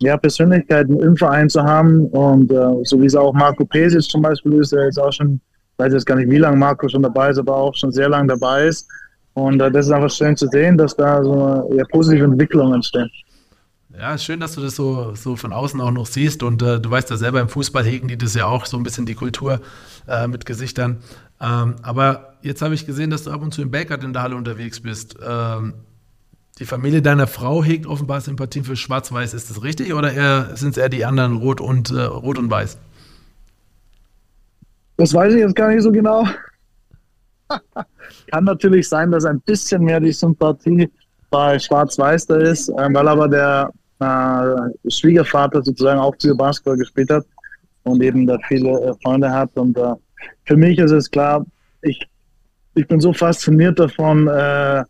ja, 0.00 0.16
Persönlichkeiten 0.16 0.98
im 1.00 1.16
Verein 1.16 1.48
zu 1.48 1.62
haben. 1.62 2.06
Und 2.08 2.50
äh, 2.50 2.84
so 2.84 3.00
wie 3.00 3.06
es 3.06 3.16
auch 3.16 3.32
Marco 3.32 3.64
Pesic 3.64 4.02
zum 4.02 4.22
Beispiel 4.22 4.54
ist, 4.54 4.72
der 4.72 4.84
jetzt 4.84 4.98
auch 4.98 5.12
schon, 5.12 5.40
ich 5.72 5.78
weiß 5.78 5.92
jetzt 5.92 6.06
gar 6.06 6.16
nicht, 6.16 6.30
wie 6.30 6.38
lange 6.38 6.56
Marco 6.56 6.88
schon 6.88 7.02
dabei 7.02 7.30
ist, 7.30 7.38
aber 7.38 7.56
auch 7.56 7.74
schon 7.74 7.92
sehr 7.92 8.08
lange 8.08 8.28
dabei 8.28 8.66
ist. 8.66 8.88
Und 9.34 9.60
äh, 9.60 9.70
das 9.70 9.86
ist 9.86 9.92
einfach 9.92 10.10
schön 10.10 10.36
zu 10.36 10.48
sehen, 10.48 10.76
dass 10.76 10.96
da 10.96 11.22
so 11.22 11.70
ja, 11.76 11.84
positive 11.90 12.24
Entwicklung 12.24 12.74
entsteht. 12.74 13.10
Ja, 13.96 14.16
schön, 14.16 14.38
dass 14.38 14.54
du 14.54 14.60
das 14.60 14.76
so, 14.76 15.14
so 15.14 15.34
von 15.34 15.52
außen 15.52 15.80
auch 15.80 15.90
noch 15.90 16.06
siehst. 16.06 16.42
Und 16.42 16.62
äh, 16.62 16.78
du 16.80 16.90
weißt 16.90 17.10
ja 17.10 17.16
selber, 17.16 17.40
im 17.40 17.48
Fußball 17.48 17.84
hegen 17.84 18.06
die 18.06 18.16
das 18.16 18.34
ja 18.34 18.46
auch 18.46 18.66
so 18.66 18.76
ein 18.76 18.84
bisschen 18.84 19.06
die 19.06 19.14
Kultur 19.14 19.60
äh, 20.06 20.28
mit 20.28 20.46
Gesichtern. 20.46 20.98
Ähm, 21.40 21.76
aber 21.82 22.34
jetzt 22.42 22.62
habe 22.62 22.74
ich 22.74 22.86
gesehen, 22.86 23.10
dass 23.10 23.24
du 23.24 23.30
ab 23.30 23.42
und 23.42 23.52
zu 23.52 23.62
im 23.62 23.70
Belgrad 23.70 24.04
in 24.04 24.12
der 24.12 24.22
Halle 24.22 24.36
unterwegs 24.36 24.80
bist. 24.80 25.16
Ähm, 25.26 25.74
die 26.58 26.64
Familie 26.64 27.02
deiner 27.02 27.26
Frau 27.26 27.62
hegt 27.62 27.86
offenbar 27.86 28.20
Sympathien 28.20 28.64
für 28.64 28.76
Schwarz-Weiß. 28.76 29.34
Ist 29.34 29.50
das 29.50 29.62
richtig 29.62 29.94
oder 29.94 30.56
sind 30.56 30.70
es 30.70 30.76
eher 30.76 30.88
die 30.88 31.04
anderen 31.04 31.36
Rot 31.36 31.60
und, 31.60 31.90
äh, 31.90 32.02
Rot 32.02 32.38
und 32.38 32.50
Weiß? 32.50 32.78
Das 34.96 35.14
weiß 35.14 35.34
ich 35.34 35.40
jetzt 35.40 35.54
gar 35.54 35.68
nicht 35.68 35.82
so 35.82 35.92
genau. 35.92 36.26
Kann 38.30 38.44
natürlich 38.44 38.88
sein, 38.88 39.10
dass 39.10 39.24
ein 39.24 39.40
bisschen 39.40 39.84
mehr 39.84 40.00
die 40.00 40.12
Sympathie 40.12 40.90
bei 41.30 41.58
Schwarz-Weiß 41.58 42.26
da 42.26 42.36
ist, 42.36 42.68
äh, 42.70 42.88
weil 42.92 43.06
aber 43.08 43.28
der 43.28 43.72
äh, 44.00 44.90
Schwiegervater 44.90 45.62
sozusagen 45.62 46.00
auch 46.00 46.14
für 46.20 46.34
Basketball 46.34 46.76
gespielt 46.76 47.10
hat 47.10 47.24
und 47.84 48.02
eben 48.02 48.26
da 48.26 48.36
viele 48.48 48.70
äh, 48.70 48.94
Freunde 49.02 49.30
hat. 49.30 49.50
Und 49.56 49.76
äh, 49.78 49.94
für 50.44 50.56
mich 50.56 50.78
ist 50.78 50.90
es 50.90 51.10
klar, 51.10 51.46
ich, 51.82 52.00
ich 52.74 52.86
bin 52.88 53.00
so 53.00 53.12
fasziniert 53.12 53.78
davon, 53.78 54.26
äh, 54.26 54.82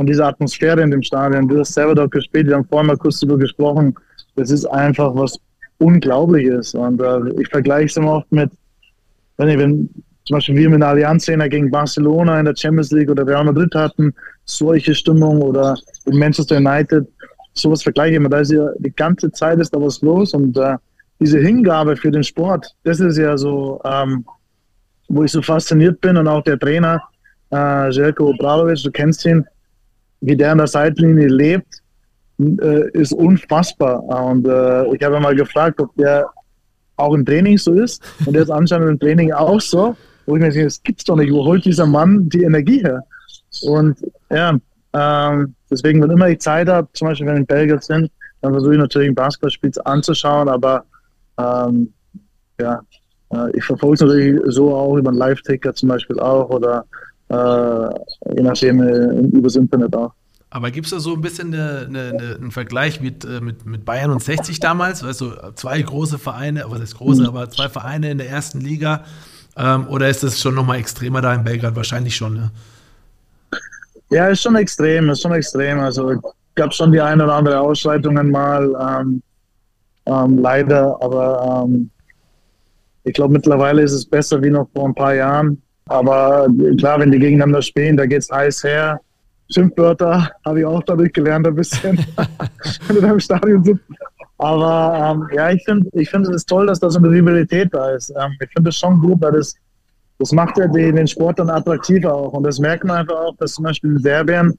von 0.00 0.06
dieser 0.06 0.28
Atmosphäre 0.28 0.80
in 0.80 0.90
dem 0.90 1.02
Stadion. 1.02 1.46
Du 1.46 1.58
hast 1.58 1.74
selber 1.74 1.94
dort 1.94 2.12
gespielt, 2.12 2.46
wir 2.46 2.54
haben 2.54 2.64
vorhin 2.64 2.86
mal 2.86 2.96
kurz 2.96 3.20
darüber 3.20 3.36
gesprochen. 3.36 3.94
Das 4.34 4.50
ist 4.50 4.64
einfach 4.64 5.14
was 5.14 5.38
Unglaubliches. 5.76 6.72
Und 6.72 7.02
äh, 7.02 7.18
ich 7.38 7.48
vergleiche 7.48 7.84
es 7.84 7.96
immer 7.98 8.12
oft 8.14 8.32
mit, 8.32 8.50
wenn, 9.36 9.48
ich, 9.50 9.58
wenn 9.58 9.90
zum 10.24 10.36
Beispiel 10.36 10.56
wir 10.56 10.70
mit 10.70 10.80
der 10.80 10.88
Allianz 10.88 11.26
gegen 11.26 11.70
Barcelona 11.70 12.40
in 12.40 12.46
der 12.46 12.56
Champions 12.56 12.90
League 12.92 13.10
oder 13.10 13.26
Real 13.26 13.44
Madrid 13.44 13.74
hatten, 13.74 14.14
solche 14.46 14.94
Stimmung 14.94 15.42
oder 15.42 15.76
in 16.06 16.18
Manchester 16.18 16.56
United, 16.56 17.06
sowas 17.52 17.82
vergleiche 17.82 18.12
ich 18.12 18.16
immer. 18.16 18.30
Da 18.30 18.40
ist 18.40 18.52
ja 18.52 18.70
die 18.78 18.92
ganze 18.92 19.30
Zeit 19.32 19.58
ist 19.58 19.74
da 19.74 19.82
was 19.82 20.00
los 20.00 20.32
und 20.32 20.56
äh, 20.56 20.76
diese 21.20 21.40
Hingabe 21.40 21.94
für 21.94 22.10
den 22.10 22.24
Sport, 22.24 22.74
das 22.84 23.00
ist 23.00 23.18
ja 23.18 23.36
so, 23.36 23.82
ähm, 23.84 24.24
wo 25.10 25.24
ich 25.24 25.32
so 25.32 25.42
fasziniert 25.42 26.00
bin 26.00 26.16
und 26.16 26.26
auch 26.26 26.42
der 26.42 26.58
Trainer, 26.58 27.02
äh, 27.52 27.90
Jelko 27.90 28.30
Obradovic, 28.30 28.82
du 28.82 28.90
kennst 28.90 29.26
ihn, 29.26 29.44
wie 30.20 30.36
der 30.36 30.52
an 30.52 30.58
der 30.58 30.66
Seitlinie 30.66 31.28
lebt, 31.28 31.82
äh, 32.38 32.90
ist 32.92 33.12
unfassbar. 33.12 34.02
Und 34.02 34.46
äh, 34.46 34.94
ich 34.94 35.02
habe 35.02 35.20
mal 35.20 35.34
gefragt, 35.34 35.80
ob 35.80 35.94
der 35.96 36.26
auch 36.96 37.14
im 37.14 37.24
Training 37.24 37.58
so 37.58 37.72
ist. 37.72 38.02
Und 38.26 38.34
der 38.34 38.42
ist 38.42 38.50
anscheinend 38.50 38.90
im 38.90 38.98
Training 38.98 39.32
auch 39.32 39.60
so. 39.60 39.96
Wo 40.26 40.36
ich 40.36 40.42
mir 40.42 40.50
denke, 40.50 40.64
das 40.64 40.82
gibt's 40.82 41.04
doch 41.04 41.16
nicht. 41.16 41.32
Wo 41.32 41.44
holt 41.44 41.64
dieser 41.64 41.86
Mann 41.86 42.28
die 42.28 42.44
Energie 42.44 42.82
her? 42.82 43.02
Und 43.62 43.98
ja, 44.30 44.56
ähm, 44.92 45.54
deswegen, 45.70 46.02
wenn 46.02 46.10
immer 46.10 46.28
ich 46.28 46.40
Zeit 46.40 46.68
habe, 46.68 46.88
zum 46.92 47.08
Beispiel 47.08 47.26
wenn 47.26 47.34
wir 47.34 47.40
in 47.40 47.46
Belgien 47.46 47.80
sind, 47.80 48.10
dann 48.42 48.52
versuche 48.52 48.74
ich 48.74 48.78
natürlich 48.78 49.08
ein 49.08 49.14
Basketballspiel 49.14 49.72
anzuschauen, 49.84 50.48
aber 50.48 50.84
ähm, 51.38 51.92
ja, 52.60 52.80
äh, 53.32 53.56
ich 53.56 53.64
verfolge 53.64 53.94
es 53.94 54.00
natürlich 54.00 54.40
so 54.46 54.74
auch 54.74 54.96
über 54.96 55.10
einen 55.10 55.18
Live-Ticker 55.18 55.74
zum 55.74 55.88
Beispiel 55.88 56.18
auch 56.20 56.48
oder 56.50 56.84
je 57.30 58.42
nachdem 58.42 58.82
äh, 58.82 59.36
übers 59.36 59.56
Internet 59.56 59.94
auch. 59.94 60.12
Aber 60.52 60.72
gibt 60.72 60.86
es 60.86 60.90
da 60.90 60.98
so 60.98 61.14
ein 61.14 61.20
bisschen 61.20 61.54
eine, 61.54 61.86
eine, 61.86 62.08
eine, 62.08 62.34
einen 62.34 62.50
Vergleich 62.50 63.00
mit, 63.00 63.24
äh, 63.24 63.40
mit, 63.40 63.66
mit 63.66 63.84
Bayern 63.84 64.10
und 64.10 64.22
60 64.22 64.58
damals? 64.58 65.04
Weißt 65.04 65.20
du, 65.20 65.30
zwei 65.54 65.80
große 65.80 66.18
Vereine, 66.18 66.64
was 66.66 66.80
ist 66.80 66.96
große, 66.96 67.24
aber 67.26 67.48
zwei 67.50 67.68
Vereine 67.68 68.10
in 68.10 68.18
der 68.18 68.28
ersten 68.28 68.60
Liga. 68.60 69.04
Ähm, 69.56 69.86
oder 69.88 70.08
ist 70.08 70.24
das 70.24 70.40
schon 70.40 70.56
nochmal 70.56 70.78
extremer 70.78 71.20
da 71.20 71.32
in 71.34 71.44
Belgrad? 71.44 71.76
Wahrscheinlich 71.76 72.16
schon, 72.16 72.34
ne? 72.34 72.50
Ja, 74.10 74.26
ist 74.26 74.42
schon 74.42 74.56
extrem, 74.56 75.08
ist 75.10 75.22
schon 75.22 75.32
extrem. 75.32 75.78
Also 75.78 76.20
gab 76.56 76.74
schon 76.74 76.90
die 76.90 77.00
eine 77.00 77.22
oder 77.24 77.34
andere 77.34 77.60
Ausschreitungen 77.60 78.30
mal, 78.30 79.00
ähm, 79.00 79.22
ähm, 80.06 80.38
leider, 80.38 81.00
aber 81.00 81.64
ähm, 81.64 81.90
ich 83.04 83.12
glaube 83.12 83.32
mittlerweile 83.32 83.82
ist 83.82 83.92
es 83.92 84.04
besser 84.04 84.42
wie 84.42 84.50
noch 84.50 84.68
vor 84.74 84.88
ein 84.88 84.94
paar 84.94 85.14
Jahren. 85.14 85.62
Aber 85.90 86.46
klar, 86.78 87.00
wenn 87.00 87.10
die 87.10 87.18
gegeneinander 87.18 87.60
spielen, 87.60 87.96
da 87.96 88.06
geht 88.06 88.20
es 88.20 88.30
heiß 88.30 88.62
her. 88.62 89.00
Schimpfwörter 89.52 90.30
habe 90.44 90.60
ich 90.60 90.64
auch 90.64 90.80
dadurch 90.84 91.12
gelernt, 91.12 91.48
ein 91.48 91.54
bisschen, 91.56 91.98
wenn 92.86 92.96
du 92.96 93.02
da 93.02 93.10
im 93.10 93.18
Stadion 93.18 93.64
sitzt. 93.64 93.82
Aber 94.38 95.16
ähm, 95.18 95.28
ja, 95.36 95.50
ich 95.50 95.64
finde 95.64 95.90
ich 95.94 96.08
find 96.08 96.28
es 96.28 96.46
toll, 96.46 96.68
dass 96.68 96.78
da 96.78 96.88
so 96.88 97.00
eine 97.00 97.10
Rivalität 97.10 97.74
da 97.74 97.90
ist. 97.90 98.10
Ähm, 98.10 98.36
ich 98.40 98.48
finde 98.54 98.70
es 98.70 98.76
schon 98.76 99.00
gut, 99.00 99.20
weil 99.20 99.32
das, 99.32 99.56
das 100.20 100.30
macht 100.30 100.58
ja 100.58 100.68
den, 100.68 100.94
den 100.94 101.08
Sport 101.08 101.40
dann 101.40 101.50
attraktiver 101.50 102.14
auch. 102.14 102.34
Und 102.34 102.44
das 102.44 102.60
merkt 102.60 102.84
man 102.84 102.98
einfach 102.98 103.16
auch, 103.16 103.36
dass 103.38 103.54
zum 103.54 103.64
Beispiel 103.64 103.90
in 103.90 103.98
Serbien 103.98 104.56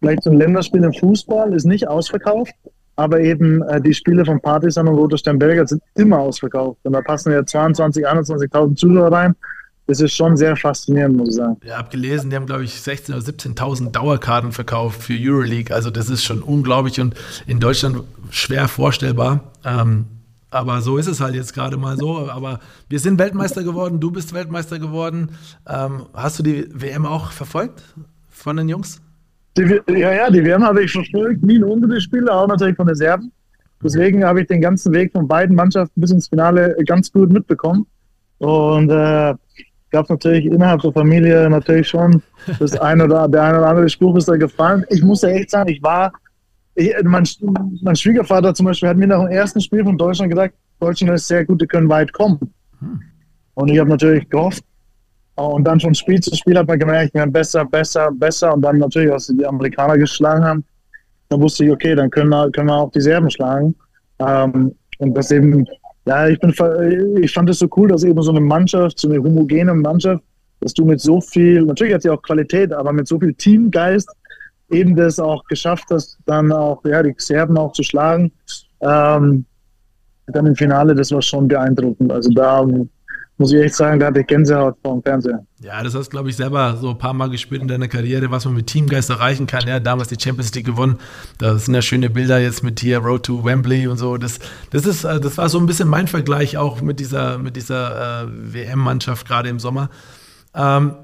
vielleicht 0.00 0.24
so 0.24 0.30
ein 0.30 0.36
Länderspiel 0.36 0.84
im 0.84 0.92
Fußball 0.92 1.54
ist 1.54 1.64
nicht 1.64 1.88
ausverkauft, 1.88 2.52
aber 2.96 3.20
eben 3.20 3.62
äh, 3.62 3.80
die 3.80 3.94
Spiele 3.94 4.22
von 4.22 4.38
Partisan 4.38 4.86
und 4.86 4.96
Roter 4.96 5.16
Stern 5.16 5.38
Belgrad 5.38 5.70
sind 5.70 5.82
immer 5.94 6.18
ausverkauft. 6.18 6.78
Und 6.82 6.92
da 6.92 7.00
passen 7.00 7.32
ja 7.32 7.44
22, 7.44 8.06
21.000 8.06 8.76
Zuschauer 8.76 9.10
rein 9.10 9.34
das 9.88 10.02
ist 10.02 10.14
schon 10.14 10.36
sehr 10.36 10.54
faszinierend, 10.54 11.16
muss 11.16 11.30
ich 11.30 11.34
sagen. 11.36 11.56
Ja, 11.64 11.78
habe 11.78 11.88
gelesen, 11.88 12.28
die 12.28 12.36
haben, 12.36 12.44
glaube 12.44 12.62
ich, 12.62 12.74
16.000 12.74 13.08
oder 13.08 13.20
17.000 13.20 13.90
Dauerkarten 13.90 14.52
verkauft 14.52 15.02
für 15.02 15.14
Euroleague. 15.18 15.74
Also 15.74 15.90
das 15.90 16.10
ist 16.10 16.22
schon 16.22 16.42
unglaublich 16.42 17.00
und 17.00 17.14
in 17.46 17.58
Deutschland 17.58 18.02
schwer 18.30 18.68
vorstellbar. 18.68 19.50
Ähm, 19.64 20.04
aber 20.50 20.82
so 20.82 20.98
ist 20.98 21.06
es 21.06 21.22
halt 21.22 21.34
jetzt 21.34 21.54
gerade 21.54 21.78
mal 21.78 21.96
so. 21.96 22.28
Aber 22.28 22.60
wir 22.90 22.98
sind 22.98 23.18
Weltmeister 23.18 23.64
geworden, 23.64 23.98
du 23.98 24.10
bist 24.10 24.34
Weltmeister 24.34 24.78
geworden. 24.78 25.30
Ähm, 25.66 26.02
hast 26.12 26.38
du 26.38 26.42
die 26.42 26.68
WM 26.70 27.06
auch 27.06 27.32
verfolgt 27.32 27.82
von 28.28 28.58
den 28.58 28.68
Jungs? 28.68 29.00
Die, 29.56 29.80
ja, 29.88 30.12
ja, 30.12 30.30
die 30.30 30.44
WM 30.44 30.64
habe 30.64 30.84
ich 30.84 30.92
verfolgt, 30.92 31.42
nie 31.42 31.62
unsere 31.62 31.98
Spiele, 32.02 32.30
auch 32.30 32.46
natürlich 32.46 32.76
von 32.76 32.86
den 32.86 32.96
Serben. 32.96 33.32
Deswegen 33.82 34.22
habe 34.22 34.42
ich 34.42 34.48
den 34.48 34.60
ganzen 34.60 34.92
Weg 34.92 35.12
von 35.12 35.26
beiden 35.26 35.56
Mannschaften 35.56 35.98
bis 35.98 36.10
ins 36.10 36.28
Finale 36.28 36.76
ganz 36.84 37.10
gut 37.10 37.30
mitbekommen. 37.30 37.86
Und 38.38 38.90
äh, 38.90 39.34
gab 39.90 40.04
es 40.04 40.10
natürlich 40.10 40.46
innerhalb 40.46 40.80
der 40.82 40.92
Familie 40.92 41.48
natürlich 41.48 41.88
schon 41.88 42.22
das 42.58 42.76
eine 42.78 43.04
oder 43.04 43.28
der 43.28 43.42
eine 43.42 43.58
oder 43.58 43.68
andere 43.68 43.88
Spruch 43.88 44.16
ist 44.16 44.28
da 44.28 44.36
gefallen. 44.36 44.84
Ich 44.90 45.02
muss 45.02 45.22
ja 45.22 45.30
echt 45.30 45.50
sagen, 45.50 45.70
ich 45.70 45.82
war, 45.82 46.12
ich, 46.74 46.92
mein, 47.02 47.24
mein, 47.82 47.96
Schwiegervater 47.96 48.54
zum 48.54 48.66
Beispiel 48.66 48.88
hat 48.88 48.96
mir 48.96 49.06
nach 49.06 49.20
dem 49.20 49.30
ersten 49.30 49.60
Spiel 49.60 49.84
von 49.84 49.96
Deutschland 49.96 50.30
gesagt, 50.30 50.54
Deutschland 50.80 51.14
ist 51.14 51.26
sehr 51.26 51.44
gut, 51.44 51.60
die 51.60 51.66
können 51.66 51.88
weit 51.88 52.12
kommen. 52.12 52.38
Hm. 52.80 53.00
Und 53.54 53.68
ich 53.70 53.78
habe 53.78 53.90
natürlich 53.90 54.28
gehofft. 54.28 54.62
Und 55.34 55.64
dann 55.64 55.78
von 55.78 55.94
Spiel 55.94 56.20
zu 56.20 56.34
Spiel 56.34 56.58
hat 56.58 56.66
man 56.66 56.78
gemerkt, 56.78 57.14
wir 57.14 57.20
werden 57.20 57.32
besser, 57.32 57.64
besser, 57.64 58.10
besser. 58.12 58.54
Und 58.54 58.62
dann 58.62 58.78
natürlich, 58.78 59.12
als 59.12 59.28
die 59.28 59.46
Amerikaner 59.46 59.96
geschlagen 59.96 60.44
haben, 60.44 60.64
dann 61.28 61.40
wusste 61.40 61.64
ich, 61.64 61.70
okay, 61.70 61.94
dann 61.94 62.10
können 62.10 62.30
wir, 62.30 62.50
können 62.50 62.68
wir 62.68 62.74
auch 62.74 62.90
die 62.90 63.00
Serben 63.00 63.30
schlagen. 63.30 63.74
Ähm, 64.18 64.74
und 64.98 65.14
das 65.14 65.30
eben 65.30 65.64
ja, 66.08 66.26
ich, 66.26 66.40
bin, 66.40 66.54
ich 67.22 67.32
fand 67.32 67.50
es 67.50 67.58
so 67.58 67.68
cool, 67.76 67.88
dass 67.88 68.02
eben 68.02 68.22
so 68.22 68.30
eine 68.30 68.40
Mannschaft, 68.40 68.98
so 68.98 69.08
eine 69.08 69.22
homogene 69.22 69.74
Mannschaft, 69.74 70.24
dass 70.60 70.72
du 70.72 70.86
mit 70.86 71.00
so 71.00 71.20
viel, 71.20 71.62
natürlich 71.62 71.92
hat 71.94 72.02
sie 72.02 72.10
auch 72.10 72.22
Qualität, 72.22 72.72
aber 72.72 72.92
mit 72.92 73.06
so 73.06 73.20
viel 73.20 73.34
Teamgeist 73.34 74.08
eben 74.70 74.96
das 74.96 75.18
auch 75.18 75.44
geschafft 75.44 75.84
hast, 75.90 76.18
dann 76.24 76.50
auch 76.50 76.82
ja, 76.84 77.02
die 77.02 77.14
Serben 77.18 77.58
auch 77.58 77.72
zu 77.72 77.82
schlagen. 77.82 78.32
Ähm, 78.80 79.44
dann 80.28 80.46
im 80.46 80.56
Finale, 80.56 80.94
das 80.94 81.12
war 81.12 81.22
schon 81.22 81.46
beeindruckend. 81.46 82.10
Also 82.10 82.30
da 82.30 82.66
muss 83.38 83.52
ich 83.52 83.60
echt 83.60 83.76
sagen, 83.76 84.00
da 84.00 84.06
hatte 84.06 84.20
ich 84.20 84.26
Gänsehaut 84.26 84.76
vor 84.82 84.94
dem 84.94 85.02
Fernseher. 85.02 85.46
Ja, 85.60 85.82
das 85.82 85.94
hast 85.94 86.06
du, 86.06 86.10
glaube 86.10 86.28
ich, 86.28 86.36
selber 86.36 86.76
so 86.76 86.90
ein 86.90 86.98
paar 86.98 87.14
Mal 87.14 87.30
gespürt 87.30 87.62
in 87.62 87.68
deiner 87.68 87.88
Karriere, 87.88 88.30
was 88.30 88.44
man 88.44 88.54
mit 88.54 88.66
Teamgeist 88.66 89.10
erreichen 89.10 89.46
kann. 89.46 89.66
Ja, 89.66 89.80
damals 89.80 90.08
die 90.08 90.16
Champions 90.20 90.52
League 90.54 90.66
gewonnen. 90.66 90.98
Das 91.38 91.64
sind 91.64 91.74
ja 91.74 91.82
schöne 91.82 92.10
Bilder 92.10 92.38
jetzt 92.38 92.62
mit 92.62 92.80
hier 92.80 92.98
Road 92.98 93.24
to 93.24 93.44
Wembley 93.44 93.86
und 93.86 93.96
so. 93.96 94.16
Das, 94.16 94.40
das, 94.70 94.86
ist, 94.86 95.04
äh, 95.04 95.20
das 95.20 95.38
war 95.38 95.48
so 95.48 95.58
ein 95.58 95.66
bisschen 95.66 95.88
mein 95.88 96.08
Vergleich 96.08 96.56
auch 96.58 96.80
mit 96.80 97.00
dieser, 97.00 97.38
mit 97.38 97.56
dieser 97.56 98.24
äh, 98.24 98.26
WM-Mannschaft 98.28 99.26
gerade 99.26 99.48
im 99.48 99.60
Sommer. 99.60 99.88
Ähm, 100.54 100.96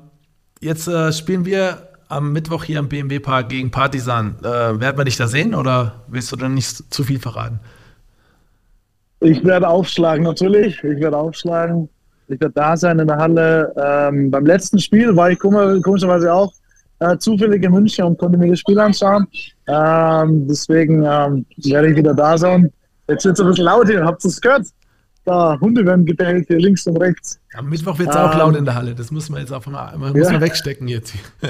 jetzt 0.61 0.89
äh, 0.89 1.13
spielen 1.13 1.45
wir 1.45 1.89
am 2.09 2.33
Mittwoch 2.33 2.65
hier 2.65 2.81
am 2.81 2.89
BMW 2.89 3.21
Park 3.21 3.49
gegen 3.49 3.71
Partisan. 3.71 4.37
Äh, 4.41 4.45
werden 4.45 4.99
wir 4.99 5.05
dich 5.05 5.17
da 5.17 5.29
sehen 5.29 5.55
oder 5.55 6.05
willst 6.09 6.33
du 6.33 6.37
dann 6.37 6.55
nicht 6.55 6.93
zu 6.93 7.05
viel 7.05 7.19
verraten? 7.19 7.61
Ich 9.21 9.43
werde 9.45 9.69
aufschlagen, 9.69 10.25
natürlich. 10.25 10.83
Ich 10.85 11.01
werde 11.01 11.17
aufschlagen. 11.17 11.89
Ich 12.29 12.41
werde 12.41 12.55
da 12.55 12.77
sein 12.77 12.99
in 12.99 13.07
der 13.07 13.17
Halle. 13.17 13.73
Ähm, 13.77 14.31
beim 14.31 14.47
letzten 14.47 14.79
Spiel 14.79 15.15
war 15.15 15.31
ich 15.31 15.39
komischerweise 15.39 16.33
auch 16.33 16.53
äh, 17.01 17.17
zufällig 17.19 17.63
in 17.63 17.73
München 17.73 18.05
und 18.05 18.19
konnte 18.19 18.39
mir 18.39 18.51
das 18.51 18.61
Spiel 18.61 18.79
anschauen. 18.79 19.27
Ähm, 19.67 20.47
deswegen 20.49 21.05
ähm, 21.05 21.47
werde 21.57 21.91
ich 21.91 21.97
wieder 21.97 22.15
da 22.15 22.39
sein. 22.39 22.73
Jetzt 23.09 23.25
wird 23.25 23.35
es 23.35 23.41
ein 23.41 23.49
bisschen 23.49 23.65
laut 23.65 23.89
hier, 23.89 24.05
habt 24.05 24.25
ihr 24.25 24.29
es 24.29 24.41
gehört? 24.41 24.67
Da, 25.27 25.59
Hunde 25.59 25.85
werden 25.87 26.05
gebellt 26.05 26.47
hier 26.49 26.59
links 26.59 26.87
und 26.87 26.99
rechts. 26.99 27.41
Am 27.55 27.69
Mittwoch 27.69 27.99
wird 27.99 28.11
es 28.11 28.17
auch 28.17 28.37
laut 28.37 28.57
in 28.57 28.65
der 28.65 28.75
Halle. 28.75 28.95
Das 28.95 29.11
muss 29.11 29.31
man 29.31 29.41
jetzt 29.41 29.53
auch 29.53 29.65
mal, 29.67 29.97
muss 29.97 30.15
ja. 30.15 30.33
man 30.33 30.41
wegstecken 30.43 30.87
jetzt. 30.87 31.15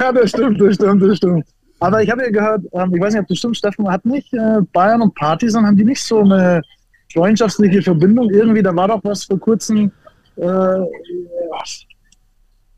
ja, 0.00 0.12
das 0.12 0.30
stimmt, 0.30 0.58
das 0.60 0.74
stimmt, 0.76 1.02
das 1.02 1.16
stimmt. 1.18 1.46
Aber 1.80 2.02
ich 2.02 2.10
habe 2.10 2.22
ja 2.22 2.30
gehört, 2.30 2.62
ähm, 2.72 2.94
ich 2.94 3.00
weiß 3.00 3.12
nicht, 3.12 3.22
ob 3.22 3.28
du 3.28 3.34
stimmst, 3.34 3.58
Steffen, 3.58 3.90
hat 3.90 4.06
nicht 4.06 4.32
äh, 4.32 4.60
Bayern 4.72 5.02
und 5.02 5.14
Partisan, 5.14 5.66
haben 5.66 5.76
die 5.76 5.84
nicht 5.84 6.02
so 6.02 6.20
eine 6.20 6.62
freundschaftliche 7.14 7.82
Verbindung. 7.82 8.30
Irgendwie, 8.30 8.62
da 8.62 8.74
war 8.74 8.88
doch 8.88 9.00
was 9.02 9.24
vor 9.24 9.38
kurzem. 9.38 9.90
Äh, 10.36 10.78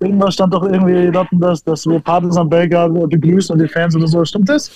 irgendwas 0.01 0.35
stand 0.35 0.53
doch 0.53 0.65
irgendwie 0.65 1.11
dort, 1.11 1.29
dass, 1.33 1.65
dass 1.65 1.87
wir 1.87 2.01
Partners 2.01 2.37
am 2.37 2.49
Belgrad 2.49 2.93
begrüßen 3.11 3.55
und 3.55 3.63
die 3.63 3.69
Fans 3.69 3.97
oder 3.97 4.07
so. 4.07 4.25
Stimmt 4.25 4.49
das? 4.49 4.71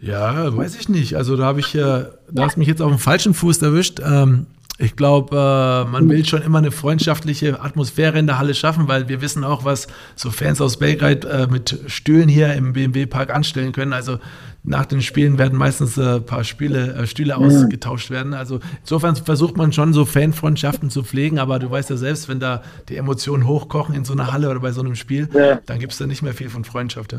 Ja, 0.00 0.56
weiß 0.56 0.76
ich 0.80 0.88
nicht. 0.88 1.16
Also 1.16 1.36
da 1.36 1.44
habe 1.44 1.60
ich 1.60 1.74
ja, 1.74 2.06
da 2.30 2.44
hast 2.44 2.56
mich 2.56 2.68
jetzt 2.68 2.82
auf 2.82 2.90
dem 2.90 2.98
falschen 2.98 3.34
Fuß 3.34 3.62
erwischt. 3.62 4.00
Ähm, 4.04 4.46
ich 4.78 4.96
glaube, 4.96 5.36
äh, 5.36 5.90
man 5.90 6.08
will 6.08 6.24
schon 6.24 6.42
immer 6.42 6.58
eine 6.58 6.72
freundschaftliche 6.72 7.60
Atmosphäre 7.60 8.18
in 8.18 8.26
der 8.26 8.38
Halle 8.38 8.54
schaffen, 8.54 8.88
weil 8.88 9.08
wir 9.08 9.20
wissen 9.20 9.44
auch, 9.44 9.64
was 9.64 9.86
so 10.16 10.30
Fans 10.30 10.60
aus 10.60 10.78
Belgrad 10.78 11.24
äh, 11.24 11.46
mit 11.48 11.78
Stühlen 11.86 12.28
hier 12.28 12.52
im 12.54 12.72
BMW 12.72 13.06
Park 13.06 13.32
anstellen 13.32 13.70
können. 13.70 13.92
Also 13.92 14.18
nach 14.64 14.86
den 14.86 15.02
Spielen 15.02 15.38
werden 15.38 15.58
meistens 15.58 15.98
ein 15.98 16.18
äh, 16.18 16.20
paar 16.20 16.44
Spiele, 16.44 16.94
äh, 16.94 17.06
Stühle 17.06 17.36
ausgetauscht 17.36 18.10
werden. 18.10 18.32
Also 18.32 18.60
insofern 18.80 19.16
versucht 19.16 19.56
man 19.56 19.72
schon 19.72 19.92
so 19.92 20.04
Fanfreundschaften 20.04 20.88
zu 20.88 21.02
pflegen, 21.02 21.38
aber 21.38 21.58
du 21.58 21.70
weißt 21.70 21.90
ja 21.90 21.96
selbst, 21.96 22.28
wenn 22.28 22.38
da 22.38 22.62
die 22.88 22.96
Emotionen 22.96 23.48
hochkochen 23.48 23.94
in 23.94 24.04
so 24.04 24.12
einer 24.12 24.32
Halle 24.32 24.50
oder 24.50 24.60
bei 24.60 24.70
so 24.70 24.80
einem 24.80 24.94
Spiel, 24.94 25.28
ja. 25.34 25.58
dann 25.66 25.80
gibt 25.80 25.92
es 25.92 25.98
da 25.98 26.06
nicht 26.06 26.22
mehr 26.22 26.32
viel 26.32 26.48
von 26.48 26.64
Freundschaft. 26.64 27.16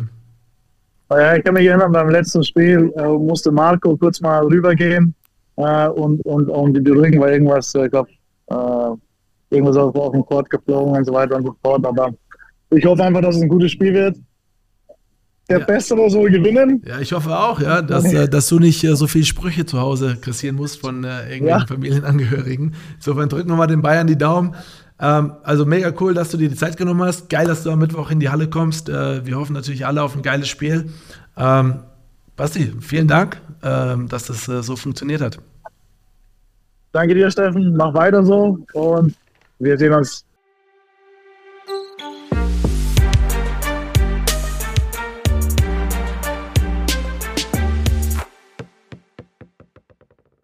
Ja, 1.11 1.35
ich 1.35 1.43
kann 1.43 1.53
mich 1.53 1.67
erinnern, 1.67 1.91
beim 1.91 2.09
letzten 2.09 2.43
Spiel 2.43 2.91
äh, 2.95 3.07
musste 3.07 3.51
Marco 3.51 3.95
kurz 3.97 4.21
mal 4.21 4.45
rübergehen 4.45 5.13
äh, 5.57 5.87
und, 5.89 6.21
und, 6.21 6.49
und 6.49 6.73
die 6.73 6.79
beruhigen, 6.79 7.19
weil 7.19 7.33
irgendwas, 7.33 7.75
ich 7.75 7.91
glaube, 7.91 8.09
äh, 8.47 9.55
irgendwas 9.55 9.75
auf, 9.75 9.93
auf 9.95 10.13
den 10.13 10.25
Court 10.25 10.49
geflogen 10.49 10.95
und 10.95 11.05
so 11.05 11.13
weiter 11.13 11.35
und 11.35 11.45
so 11.45 11.55
fort. 11.61 11.85
Aber 11.85 12.13
ich 12.71 12.85
hoffe 12.85 13.03
einfach, 13.03 13.21
dass 13.21 13.35
es 13.35 13.41
ein 13.41 13.49
gutes 13.49 13.71
Spiel 13.71 13.93
wird 13.93 14.17
der 15.53 15.59
ja. 15.59 15.65
Bessere 15.65 16.09
soll 16.09 16.29
gewinnen. 16.29 16.81
Ja, 16.85 16.99
ich 16.99 17.13
hoffe 17.13 17.37
auch, 17.37 17.59
ja, 17.59 17.81
dass, 17.81 18.11
äh, 18.11 18.27
dass 18.27 18.47
du 18.47 18.59
nicht 18.59 18.83
äh, 18.83 18.95
so 18.95 19.07
viele 19.07 19.25
Sprüche 19.25 19.65
zu 19.65 19.79
Hause 19.79 20.17
kassieren 20.19 20.55
musst 20.55 20.81
von 20.81 21.03
äh, 21.03 21.33
irgendwelchen 21.33 21.47
ja. 21.47 21.65
Familienangehörigen. 21.67 22.75
Insofern 22.95 23.29
drücken 23.29 23.49
wir 23.49 23.55
mal 23.55 23.67
den 23.67 23.81
Bayern 23.81 24.07
die 24.07 24.17
Daumen. 24.17 24.55
Ähm, 24.99 25.33
also 25.43 25.65
mega 25.65 25.93
cool, 25.99 26.13
dass 26.13 26.31
du 26.31 26.37
dir 26.37 26.49
die 26.49 26.55
Zeit 26.55 26.77
genommen 26.77 27.03
hast. 27.03 27.29
Geil, 27.29 27.45
dass 27.45 27.63
du 27.63 27.71
am 27.71 27.79
Mittwoch 27.79 28.09
in 28.09 28.19
die 28.19 28.29
Halle 28.29 28.49
kommst. 28.49 28.89
Äh, 28.89 29.25
wir 29.25 29.37
hoffen 29.37 29.53
natürlich 29.53 29.85
alle 29.85 30.01
auf 30.01 30.15
ein 30.15 30.21
geiles 30.21 30.49
Spiel. 30.49 30.89
Ähm, 31.37 31.79
Basti, 32.35 32.73
vielen 32.79 33.07
Dank, 33.07 33.39
ähm, 33.61 34.07
dass 34.07 34.25
das 34.25 34.47
äh, 34.47 34.63
so 34.63 34.75
funktioniert 34.75 35.21
hat. 35.21 35.37
Danke 36.91 37.13
dir, 37.13 37.29
Steffen. 37.29 37.75
Mach 37.75 37.93
weiter 37.93 38.23
so 38.23 38.59
und 38.73 39.15
wir 39.59 39.77
sehen 39.77 39.93
uns 39.93 40.25